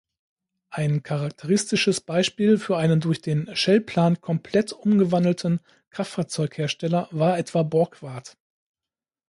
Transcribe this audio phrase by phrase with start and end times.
[0.71, 5.59] Ein charakteristisches Beispiel für einen durch den Schell-Plan komplett umgewandelten
[5.91, 8.35] Kraftfahrzeughersteller war etwa Borgward.